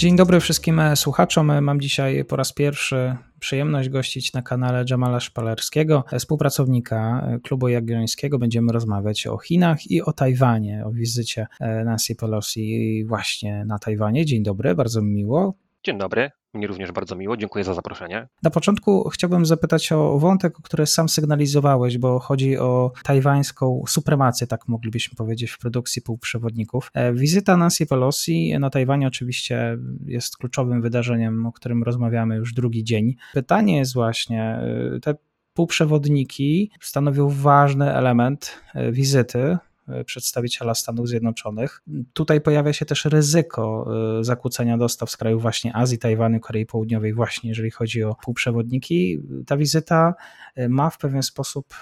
[0.00, 1.62] Dzień dobry wszystkim słuchaczom.
[1.62, 8.38] Mam dzisiaj po raz pierwszy przyjemność gościć na kanale Jamala Szpalerskiego, współpracownika Klubu Jagiellońskiego.
[8.38, 14.26] Będziemy rozmawiać o Chinach i o Tajwanie, o wizycie Nancy Pelosi właśnie na Tajwanie.
[14.26, 15.54] Dzień dobry, bardzo mi miło.
[15.84, 16.30] Dzień dobry.
[16.54, 18.28] Mnie również bardzo miło, dziękuję za zaproszenie.
[18.42, 24.68] Na początku chciałbym zapytać o wątek, który sam sygnalizowałeś, bo chodzi o tajwańską supremację, tak
[24.68, 26.90] moglibyśmy powiedzieć, w produkcji półprzewodników.
[26.94, 32.84] E, wizyta Nancy Pelosi na Tajwanie oczywiście jest kluczowym wydarzeniem, o którym rozmawiamy już drugi
[32.84, 33.14] dzień.
[33.34, 35.14] Pytanie jest właśnie, e, te
[35.54, 39.58] półprzewodniki stanowią ważny element e, wizyty
[40.06, 41.82] przedstawiciela Stanów Zjednoczonych.
[42.12, 43.86] Tutaj pojawia się też ryzyko
[44.20, 49.20] e, zakłócenia dostaw z krajów właśnie Azji, Tajwanu, Korei Południowej, właśnie jeżeli chodzi o półprzewodniki.
[49.46, 50.14] Ta wizyta
[50.54, 51.74] e, ma w pewien sposób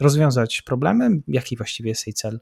[0.00, 1.10] rozwiązać problemy.
[1.28, 2.40] Jaki właściwie jest jej cel?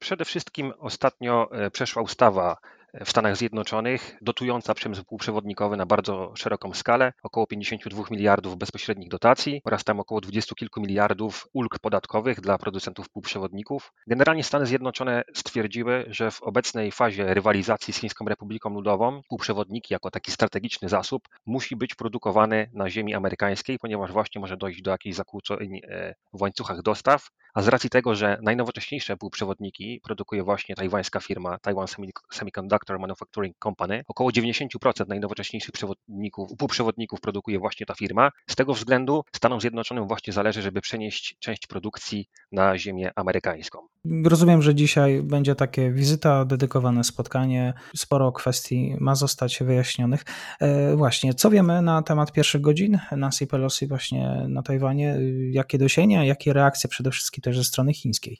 [0.00, 2.56] Przede wszystkim ostatnio przeszła ustawa
[3.04, 9.60] w Stanach Zjednoczonych, dotująca przemysł półprzewodnikowy na bardzo szeroką skalę, około 52 miliardów bezpośrednich dotacji
[9.64, 13.92] oraz tam około 20 kilku miliardów ulg podatkowych dla producentów półprzewodników.
[14.06, 20.10] Generalnie Stany Zjednoczone stwierdziły, że w obecnej fazie rywalizacji z Chińską Republiką Ludową półprzewodniki jako
[20.10, 25.16] taki strategiczny zasób musi być produkowany na ziemi amerykańskiej, ponieważ właśnie może dojść do jakichś
[25.16, 31.20] zakłóceń e, w łańcuchach dostaw, a z racji tego, że najnowocześniejsze półprzewodniki produkuje właśnie tajwańska
[31.20, 31.86] firma Taiwan
[32.32, 34.02] Semiconductor Semiconductor Manufacturing Company.
[34.08, 38.30] Około 90% najnowocześniejszych przewodników, półprzewodników produkuje właśnie ta firma.
[38.50, 43.78] Z tego względu Stanom Zjednoczonym właśnie zależy, żeby przenieść część produkcji na ziemię amerykańską.
[44.24, 47.74] Rozumiem, że dzisiaj będzie takie wizyta, dedykowane spotkanie.
[47.96, 50.24] Sporo kwestii ma zostać wyjaśnionych.
[50.60, 55.18] E, właśnie, co wiemy na temat pierwszych godzin Nancy Pelosi właśnie na Tajwanie?
[55.50, 58.38] Jakie dosięgnięcia, jakie reakcje przede wszystkim też ze strony chińskiej?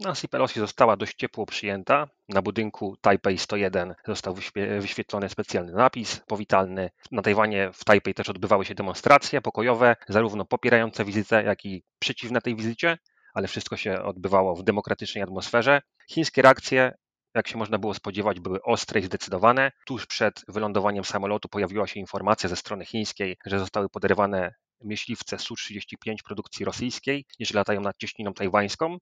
[0.00, 2.08] Nancy Pelosi została dość ciepło przyjęta.
[2.28, 4.34] Na budynku Taipei 101 został
[4.80, 6.90] wyświetlony specjalny napis powitalny.
[7.10, 12.40] Na Tajwanie w Taipei też odbywały się demonstracje pokojowe, zarówno popierające wizytę, jak i przeciwne
[12.40, 12.98] tej wizycie,
[13.34, 15.82] ale wszystko się odbywało w demokratycznej atmosferze.
[16.10, 16.92] Chińskie reakcje
[17.34, 19.72] jak się można było spodziewać, były ostre i zdecydowane.
[19.86, 26.14] Tuż przed wylądowaniem samolotu pojawiła się informacja ze strony chińskiej, że zostały poderwane myśliwce Su-35
[26.24, 28.98] produkcji rosyjskiej, jeżeli latają nad cieśniną tajwańską.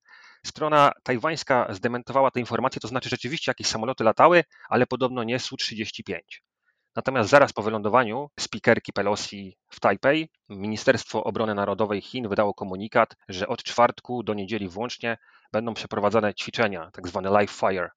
[0.46, 6.18] Strona tajwańska zdementowała te informacje, to znaczy rzeczywiście jakieś samoloty latały, ale podobno nie Su-35.
[6.96, 13.48] Natomiast zaraz po wylądowaniu spikerki Pelosi w Tajpej, Ministerstwo Obrony Narodowej Chin wydało komunikat, że
[13.48, 15.18] od czwartku do niedzieli włącznie
[15.52, 17.90] będą przeprowadzane ćwiczenia, tak zwane live fire,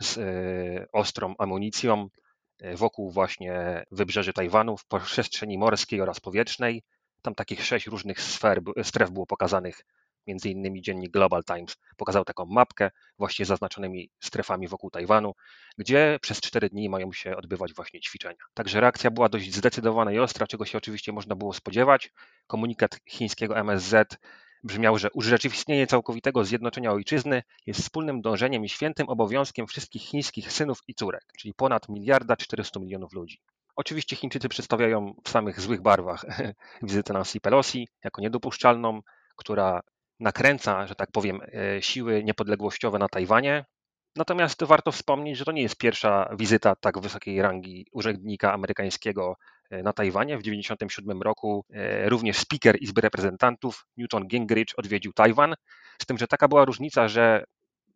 [0.00, 2.08] z y, ostrą amunicją
[2.62, 6.82] y, wokół właśnie wybrzeży Tajwanu w przestrzeni morskiej oraz powietrznej.
[7.22, 9.84] Tam takich sześć różnych sfer, stref było pokazanych,
[10.28, 15.34] między innymi dziennik Global Times pokazał taką mapkę właśnie z zaznaczonymi strefami wokół Tajwanu,
[15.78, 18.44] gdzie przez cztery dni mają się odbywać właśnie ćwiczenia.
[18.54, 22.12] Także reakcja była dość zdecydowana i ostra, czego się oczywiście można było spodziewać.
[22.46, 24.18] Komunikat chińskiego MSZ
[24.64, 30.82] brzmiał, że urzeczywistnienie całkowitego zjednoczenia ojczyzny jest wspólnym dążeniem i świętym obowiązkiem wszystkich chińskich synów
[30.88, 33.40] i córek, czyli ponad miliarda 400 milionów ludzi.
[33.78, 36.24] Oczywiście Chińczycy przedstawiają w samych złych barwach
[36.82, 39.00] wizytę Nancy Pelosi jako niedopuszczalną,
[39.36, 39.80] która
[40.20, 43.64] nakręca, że tak powiem, e, siły niepodległościowe na Tajwanie.
[44.16, 49.36] Natomiast warto wspomnieć, że to nie jest pierwsza wizyta tak wysokiej rangi urzędnika amerykańskiego
[49.70, 50.38] e, na Tajwanie.
[50.38, 55.54] W 1997 roku e, również speaker Izby Reprezentantów Newton Gingrich odwiedził Tajwan.
[56.02, 57.44] Z tym, że taka była różnica, że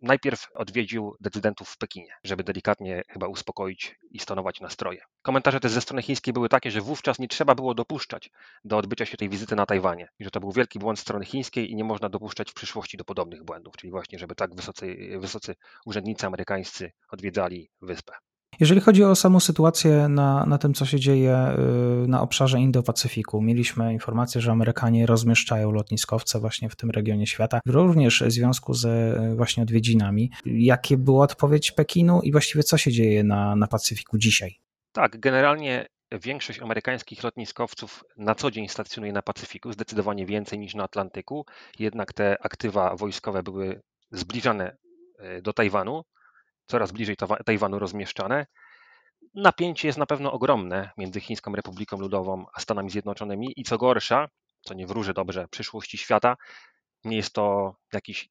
[0.03, 5.01] najpierw odwiedził decydentów w Pekinie, żeby delikatnie chyba uspokoić i stonować nastroje.
[5.23, 8.31] Komentarze też ze strony chińskiej były takie, że wówczas nie trzeba było dopuszczać
[8.65, 11.71] do odbycia się tej wizyty na Tajwanie i że to był wielki błąd strony chińskiej
[11.71, 15.55] i nie można dopuszczać w przyszłości do podobnych błędów, czyli właśnie, żeby tak wysocy, wysocy
[15.87, 18.13] urzędnicy amerykańscy odwiedzali wyspę.
[18.61, 21.57] Jeżeli chodzi o samą sytuację na, na tym, co się dzieje
[22.05, 27.61] y, na obszarze Indo-Pacyfiku, mieliśmy informację, że Amerykanie rozmieszczają lotniskowce właśnie w tym regionie świata,
[27.67, 28.87] również w związku z
[29.37, 30.31] właśnie odwiedzinami.
[30.45, 34.57] Jakie była odpowiedź Pekinu i właściwie co się dzieje na, na Pacyfiku dzisiaj?
[34.93, 35.87] Tak, generalnie
[36.21, 41.47] większość amerykańskich lotniskowców na co dzień stacjonuje na Pacyfiku, zdecydowanie więcej niż na Atlantyku,
[41.79, 44.77] jednak te aktywa wojskowe były zbliżane
[45.39, 46.03] y, do Tajwanu
[46.73, 48.47] coraz bliżej Tajwanu rozmieszczane.
[49.35, 54.29] Napięcie jest na pewno ogromne między Chińską Republiką Ludową a Stanami Zjednoczonymi i co gorsza,
[54.61, 56.37] co nie wróży dobrze przyszłości świata,
[57.05, 58.29] nie jest to jakiś,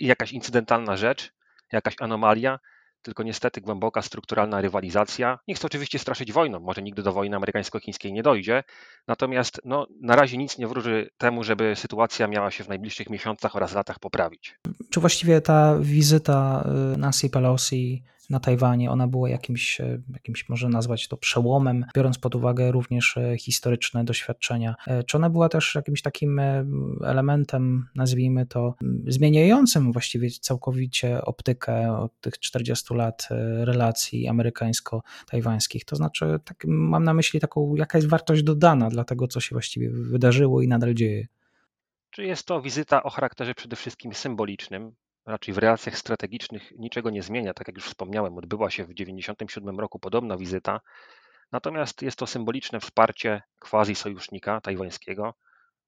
[0.00, 1.32] jakaś incydentalna rzecz,
[1.72, 2.58] jakaś anomalia,
[3.02, 5.38] tylko niestety głęboka strukturalna rywalizacja.
[5.48, 8.64] Nie chcę oczywiście straszyć wojną, może nigdy do wojny amerykańsko-chińskiej nie dojdzie,
[9.08, 13.56] natomiast no, na razie nic nie wróży temu, żeby sytuacja miała się w najbliższych miesiącach
[13.56, 14.58] oraz latach poprawić.
[14.90, 16.64] Czy właściwie ta wizyta
[16.94, 22.18] y, Nancy Pelosi na Tajwanie, ona była jakimś, e, jakimś, można nazwać to przełomem, biorąc
[22.18, 24.74] pod uwagę również e, historyczne doświadczenia.
[24.86, 26.40] E, czy ona była też jakimś takim
[27.04, 28.74] elementem, nazwijmy to,
[29.06, 33.28] zmieniającym właściwie całkowicie optykę od tych 40 lat
[33.60, 35.84] relacji amerykańsko-tajwańskich?
[35.84, 39.54] To znaczy, tak, mam na myśli taką, jaka jest wartość dodana dla tego, co się
[39.54, 41.26] właściwie wydarzyło i nadal dzieje.
[42.10, 44.92] Czy jest to wizyta o charakterze przede wszystkim symbolicznym,
[45.28, 47.54] raczej w relacjach strategicznych niczego nie zmienia.
[47.54, 50.80] Tak jak już wspomniałem, odbyła się w 1997 roku podobna wizyta,
[51.52, 55.34] natomiast jest to symboliczne wsparcie quasi sojusznika tajwańskiego,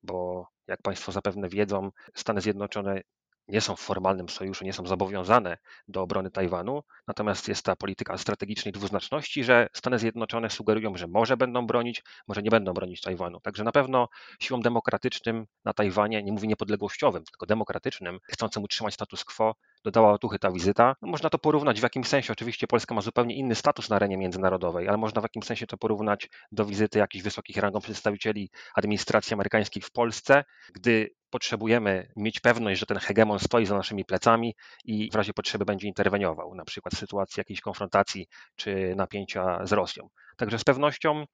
[0.03, 3.01] bo jak Państwo zapewne wiedzą, Stany Zjednoczone
[3.51, 5.59] nie są w formalnym sojuszu, nie są zobowiązane
[5.89, 11.37] do obrony Tajwanu, natomiast jest ta polityka strategicznej dwuznaczności, że Stany Zjednoczone sugerują, że może
[11.37, 13.41] będą bronić, może nie będą bronić Tajwanu.
[13.41, 14.09] Także na pewno
[14.41, 19.55] siłom demokratycznym na Tajwanie, nie mówię niepodległościowym, tylko demokratycznym, chcącym utrzymać status quo,
[19.85, 20.97] dodała otuchy ta wizyta.
[21.03, 24.17] No, można to porównać w jakimś sensie, oczywiście Polska ma zupełnie inny status na arenie
[24.17, 29.35] międzynarodowej, ale można w jakimś sensie to porównać do wizyty jakichś wysokich rangą przedstawicieli administracji
[29.35, 30.45] amerykańskiej w Polsce,
[30.75, 34.55] gdy potrzebujemy mieć pewność, że ten hegemon stoi za naszymi plecami
[34.85, 39.73] i w razie potrzeby będzie interweniował, na przykład w sytuacji jakiejś konfrontacji czy napięcia z
[39.73, 40.09] Rosją.
[40.37, 41.25] Także z pewnością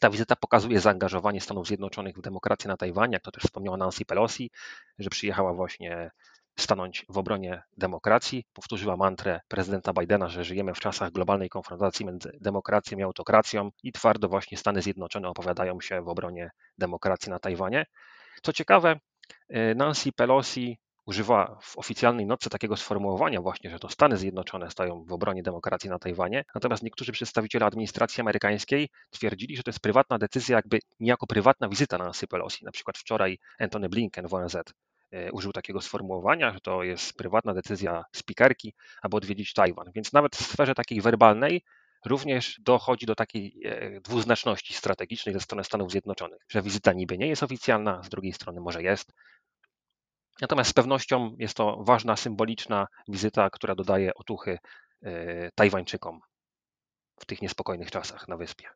[0.00, 4.04] ta wizyta pokazuje zaangażowanie Stanów Zjednoczonych w demokrację na Tajwanie, jak to też wspomniała Nancy
[4.04, 4.50] Pelosi,
[4.98, 6.10] że przyjechała właśnie
[6.58, 8.44] stanąć w obronie demokracji.
[8.52, 13.92] Powtórzyła mantrę prezydenta Bidena, że żyjemy w czasach globalnej konfrontacji między demokracją i autokracją i
[13.92, 17.86] twardo właśnie Stany Zjednoczone opowiadają się w obronie demokracji na Tajwanie.
[18.42, 19.00] Co ciekawe,
[19.76, 25.12] Nancy Pelosi używa w oficjalnej notce takiego sformułowania właśnie, że to Stany Zjednoczone stają w
[25.12, 30.56] obronie demokracji na Tajwanie, natomiast niektórzy przedstawiciele administracji amerykańskiej twierdzili, że to jest prywatna decyzja,
[30.56, 32.64] jakby niejako prywatna wizyta Nancy Pelosi.
[32.64, 34.56] Na przykład wczoraj Antony Blinken w ONZ
[35.10, 39.86] E, użył takiego sformułowania, że to jest prywatna decyzja spikerki, aby odwiedzić Tajwan.
[39.94, 41.62] Więc nawet w sferze takiej werbalnej
[42.04, 47.26] również dochodzi do takiej e, dwuznaczności strategicznej ze strony Stanów Zjednoczonych, że wizyta niby nie
[47.26, 49.12] jest oficjalna, z drugiej strony może jest.
[50.40, 54.58] Natomiast z pewnością jest to ważna, symboliczna wizyta, która dodaje otuchy
[55.02, 56.20] e, Tajwańczykom
[57.20, 58.66] w tych niespokojnych czasach na wyspie.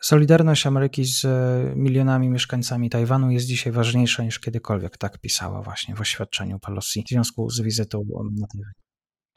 [0.00, 5.94] Solidarność Ameryki z e, milionami mieszkańcami Tajwanu jest dzisiaj ważniejsza niż kiedykolwiek, tak pisała właśnie
[5.94, 8.04] w oświadczeniu Pelosi w związku z wizytą
[8.40, 8.87] na Tajwanie.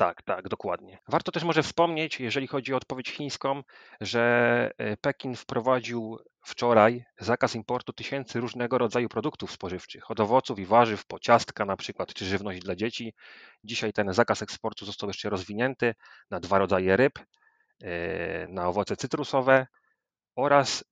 [0.01, 0.99] Tak, tak, dokładnie.
[1.07, 3.63] Warto też może wspomnieć, jeżeli chodzi o odpowiedź chińską,
[4.01, 10.65] że e, Pekin wprowadził wczoraj zakaz importu tysięcy różnego rodzaju produktów spożywczych, od owoców i
[10.65, 13.13] warzyw po ciastka na przykład, czy żywność dla dzieci.
[13.63, 15.95] Dzisiaj ten zakaz eksportu został jeszcze rozwinięty
[16.29, 17.19] na dwa rodzaje ryb,
[17.83, 19.67] e, na owoce cytrusowe
[20.35, 20.83] oraz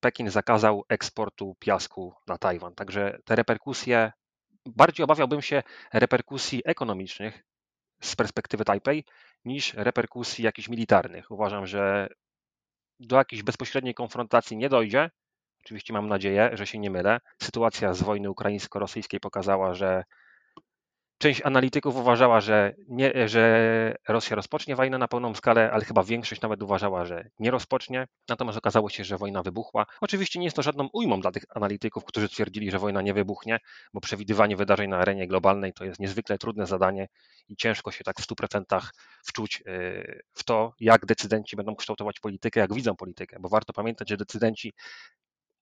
[0.00, 2.74] Pekin zakazał eksportu piasku na Tajwan.
[2.74, 4.12] Także te reperkusje,
[4.66, 5.62] bardziej obawiałbym się
[5.92, 7.42] reperkusji ekonomicznych
[8.00, 9.04] z perspektywy Tajpej
[9.44, 11.30] niż reperkusji jakichś militarnych.
[11.30, 12.08] Uważam, że
[13.00, 15.10] do jakiejś bezpośredniej konfrontacji nie dojdzie.
[15.60, 17.20] Oczywiście mam nadzieję, że się nie mylę.
[17.42, 20.04] Sytuacja z wojny ukraińsko-rosyjskiej pokazała, że
[21.18, 26.40] Część analityków uważała, że, nie, że Rosja rozpocznie wojnę na pełną skalę, ale chyba większość
[26.40, 28.06] nawet uważała, że nie rozpocznie.
[28.28, 29.86] Natomiast okazało się, że wojna wybuchła.
[30.00, 33.58] Oczywiście nie jest to żadną ujmą dla tych analityków, którzy twierdzili, że wojna nie wybuchnie,
[33.94, 37.06] bo przewidywanie wydarzeń na arenie globalnej to jest niezwykle trudne zadanie
[37.48, 38.80] i ciężko się tak w 100%
[39.24, 44.08] wczuć y, w to, jak decydenci będą kształtować politykę, jak widzą politykę, bo warto pamiętać,
[44.08, 44.72] że decydenci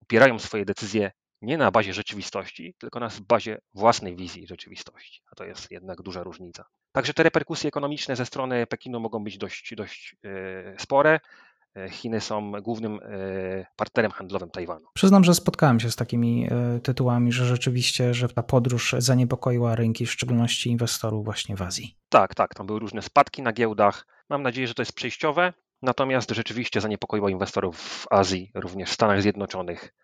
[0.03, 1.11] opierają swoje decyzje
[1.45, 5.23] nie na bazie rzeczywistości, tylko na bazie własnej wizji rzeczywistości.
[5.33, 6.65] A to jest jednak duża różnica.
[6.93, 11.21] Także te reperkusje ekonomiczne ze strony Pekinu mogą być dość, dość e, spore.
[11.77, 14.87] E, Chiny są głównym e, partnerem handlowym Tajwanu.
[14.95, 16.49] Przyznam, że spotkałem się z takimi
[16.83, 21.97] tytułami, że rzeczywiście, że ta podróż zaniepokoiła rynki, w szczególności inwestorów właśnie w Azji.
[22.09, 24.07] Tak, tak, tam były różne spadki na giełdach.
[24.31, 29.23] Mam nadzieję, że to jest przejściowe, natomiast rzeczywiście zaniepokoiło inwestorów w Azji, również w Stanach
[29.23, 29.95] Zjednoczonych.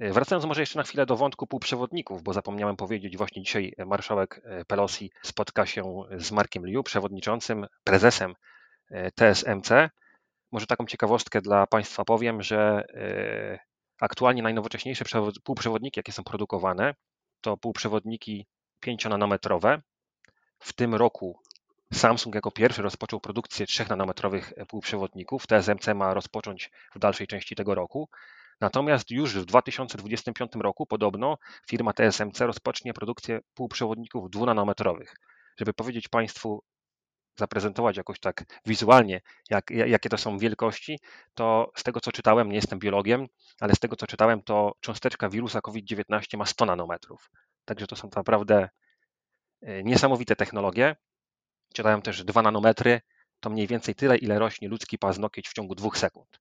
[0.00, 4.40] E, wracając może jeszcze na chwilę do wątku półprzewodników, bo zapomniałem powiedzieć, właśnie dzisiaj marszałek
[4.44, 8.34] e, Pelosi spotka się z Markiem Liu, przewodniczącym, prezesem
[8.90, 9.90] e, TSMC.
[10.52, 12.84] Może taką ciekawostkę dla Państwa powiem, że
[14.00, 15.04] aktualnie najnowocześniejsze
[15.44, 16.94] półprzewodniki, jakie są produkowane,
[17.40, 18.46] to półprzewodniki
[18.86, 19.80] 5-nanometrowe.
[20.58, 21.40] W tym roku
[21.92, 25.46] Samsung jako pierwszy rozpoczął produkcję 3-nanometrowych półprzewodników.
[25.46, 28.08] TSMC ma rozpocząć w dalszej części tego roku.
[28.60, 31.38] Natomiast już w 2025 roku podobno
[31.68, 35.14] firma TSMC rozpocznie produkcję półprzewodników dwunanometrowych.
[35.58, 36.62] Żeby powiedzieć Państwu,
[37.38, 40.98] zaprezentować jakoś tak wizualnie, jak, jakie to są wielkości,
[41.34, 43.26] to z tego co czytałem, nie jestem biologiem,
[43.60, 47.30] ale z tego co czytałem, to cząsteczka wirusa COVID-19 ma 100 nanometrów.
[47.64, 48.68] Także to są naprawdę
[49.62, 50.96] e, niesamowite technologie.
[51.74, 53.00] Czytałem też 2 nanometry,
[53.40, 56.40] to mniej więcej tyle, ile rośnie ludzki paznokieć w ciągu dwóch sekund.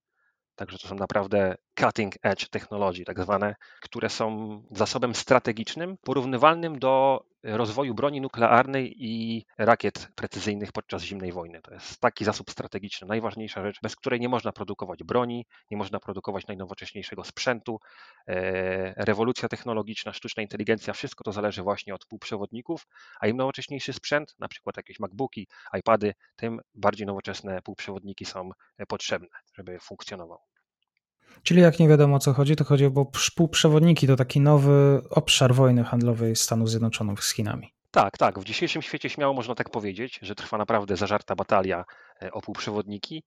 [0.60, 7.24] Także to są naprawdę cutting edge technologie, tak zwane, które są zasobem strategicznym, porównywalnym do
[7.44, 11.62] rozwoju broni nuklearnej i rakiet precyzyjnych podczas zimnej wojny.
[11.62, 16.00] To jest taki zasób strategiczny, najważniejsza rzecz, bez której nie można produkować broni, nie można
[16.00, 17.80] produkować najnowocześniejszego sprzętu.
[18.28, 22.88] E, rewolucja technologiczna, sztuczna inteligencja, wszystko to zależy właśnie od półprzewodników,
[23.20, 25.48] a im nowocześniejszy sprzęt, na przykład jakieś MacBooki,
[25.80, 28.50] iPady, tym bardziej nowoczesne półprzewodniki są
[28.88, 30.49] potrzebne, żeby funkcjonował.
[31.44, 33.06] Czyli jak nie wiadomo o co chodzi, to chodzi o
[33.36, 37.74] półprzewodniki, to taki nowy obszar wojny handlowej Stanów Zjednoczonych z Chinami.
[37.92, 38.40] Tak, tak.
[38.40, 41.86] W dzisiejszym świecie śmiało można tak powiedzieć, że trwa naprawdę zażarta batalia
[42.22, 43.24] e, o półprzewodniki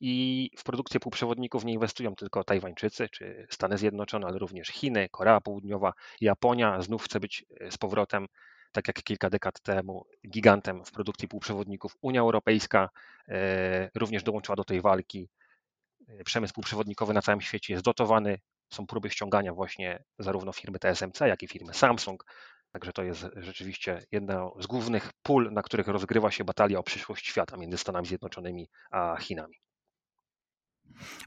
[0.00, 5.40] i w produkcję półprzewodników nie inwestują tylko Tajwańczycy czy Stany Zjednoczone, ale również Chiny, Korea
[5.40, 8.26] Południowa, Japonia znów chce być e, z powrotem,
[8.72, 11.96] tak jak kilka dekad temu, gigantem w produkcji półprzewodników.
[12.00, 12.88] Unia Europejska
[13.28, 15.28] e, również dołączyła do tej walki.
[16.24, 18.38] Przemysł półprzewodnikowy na całym świecie jest dotowany.
[18.72, 22.24] Są próby ściągania właśnie zarówno firmy TSMC, jak i firmy Samsung.
[22.72, 27.26] Także to jest rzeczywiście jedna z głównych pól, na których rozgrywa się batalia o przyszłość
[27.26, 29.63] świata między Stanami Zjednoczonymi a Chinami.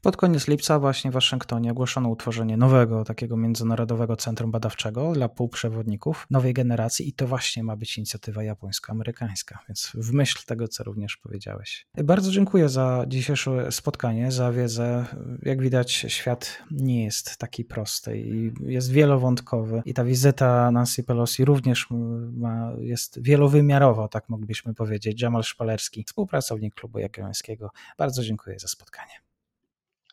[0.01, 6.27] Pod koniec lipca właśnie w Waszyngtonie ogłoszono utworzenie nowego takiego międzynarodowego centrum badawczego dla półprzewodników
[6.29, 11.17] nowej generacji i to właśnie ma być inicjatywa japońsko-amerykańska, więc w myśl tego, co również
[11.17, 11.87] powiedziałeś.
[12.03, 15.05] Bardzo dziękuję za dzisiejsze spotkanie, za wiedzę.
[15.41, 21.45] Jak widać, świat nie jest taki prosty i jest wielowątkowy i ta wizyta Nancy Pelosi
[21.45, 21.87] również
[22.33, 25.21] ma, jest wielowymiarowa, tak moglibyśmy powiedzieć.
[25.21, 27.71] Jamal Szpalerski, współpracownik Klubu Jagiellońskiego.
[27.97, 29.26] Bardzo dziękuję za spotkanie.